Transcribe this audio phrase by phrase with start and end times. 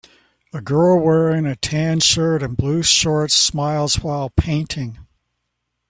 [0.51, 4.97] A girl wearing a tan shirt and blue shorts smiles while painting